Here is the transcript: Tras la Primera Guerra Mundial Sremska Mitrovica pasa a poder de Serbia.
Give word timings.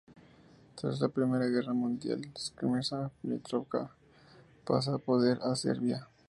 Tras 0.73 0.99
la 0.99 1.09
Primera 1.09 1.45
Guerra 1.45 1.73
Mundial 1.73 2.23
Sremska 2.35 3.11
Mitrovica 3.21 3.91
pasa 4.65 4.95
a 4.95 4.97
poder 4.97 5.37
de 5.37 5.55
Serbia. 5.55 6.07